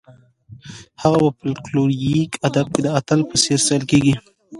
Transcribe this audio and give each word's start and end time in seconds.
هغه 1.01 1.17
په 1.23 1.31
فولکلوریک 1.37 2.31
ادب 2.47 2.65
کې 2.73 2.81
د 2.83 2.87
اتل 2.99 3.19
په 3.29 3.35
څېر 3.43 3.59
ستایل 3.65 3.83
کیږي. 3.91 4.15